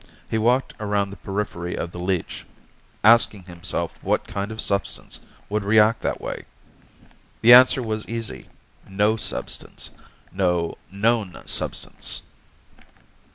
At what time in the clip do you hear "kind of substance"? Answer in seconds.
4.25-5.19